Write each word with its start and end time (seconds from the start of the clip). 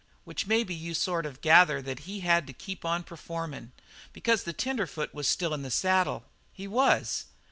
Which 0.23 0.47
maybe 0.47 0.73
you 0.73 0.95
sort 0.95 1.27
of 1.27 1.41
gather 1.41 1.79
that 1.79 2.09
he 2.09 2.21
had 2.21 2.47
to 2.47 2.53
keep 2.53 2.83
on 2.85 3.03
performin', 3.03 3.71
because 4.13 4.45
the 4.45 4.51
tenderfoot 4.53 5.13
was 5.13 5.27
still 5.27 5.53
in 5.53 5.61
the 5.61 5.69
saddle. 5.69 6.23
He 6.51 6.67
was. 6.67 7.25